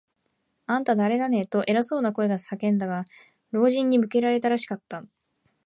[0.65, 3.05] 「あんた、だれだね？」と、偉そうな声が叫んだが、
[3.51, 5.03] 老人に向けられたらしかった。